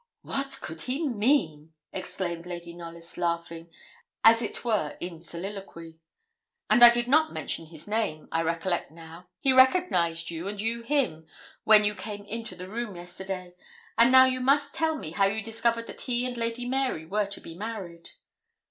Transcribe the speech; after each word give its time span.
'What 0.23 0.57
could 0.61 0.81
he 0.81 1.07
mean?' 1.07 1.73
exclaimed 1.93 2.47
Lady 2.47 2.73
Knollys, 2.73 3.17
laughing, 3.19 3.69
as 4.23 4.41
it 4.41 4.65
were, 4.65 4.97
in 4.99 5.21
soliloquy; 5.21 5.99
'and 6.71 6.81
I 6.83 6.89
did 6.89 7.07
not 7.07 7.31
mention 7.31 7.67
his 7.67 7.87
name, 7.87 8.27
I 8.31 8.41
recollect 8.41 8.89
now. 8.89 9.27
He 9.37 9.53
recognised 9.53 10.31
you, 10.31 10.47
and 10.47 10.59
you 10.59 10.81
him, 10.81 11.27
when 11.65 11.83
you 11.83 11.93
came 11.93 12.25
into 12.25 12.55
the 12.55 12.67
room 12.67 12.95
yesterday; 12.95 13.53
and 13.95 14.11
now 14.11 14.25
you 14.25 14.41
must 14.41 14.73
tell 14.73 14.95
me 14.95 15.11
how 15.11 15.25
you 15.25 15.39
discovered 15.39 15.85
that 15.85 16.01
he 16.01 16.25
and 16.25 16.35
Lady 16.35 16.65
Mary 16.65 17.05
were 17.05 17.27
to 17.27 17.39
be 17.39 17.53
married.' 17.53 18.09